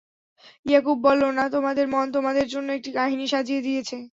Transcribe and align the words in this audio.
ইয়াকূব 0.65 0.97
বলল, 1.03 1.23
না, 1.37 1.45
তোমাদের 1.55 1.85
মন 1.93 2.05
তোমাদের 2.15 2.45
জন্যে 2.53 2.71
একটি 2.75 2.91
কাহিনী 2.97 3.25
সাজিয়ে 3.33 3.65
দিয়েছে। 3.67 3.97